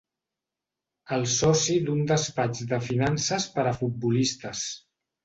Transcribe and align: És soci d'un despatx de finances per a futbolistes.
És 1.17 1.35
soci 1.41 1.75
d'un 1.89 2.01
despatx 2.11 2.63
de 2.71 2.79
finances 2.87 3.47
per 3.59 3.67
a 3.73 3.75
futbolistes. 3.83 4.65